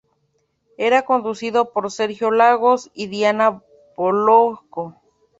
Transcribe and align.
Era 0.79 1.03
conducido 1.05 1.71
por 1.73 1.91
Sergio 1.91 2.31
Lagos 2.31 2.89
y 2.95 3.05
Diana 3.05 3.61
Bolocco. 3.95 4.95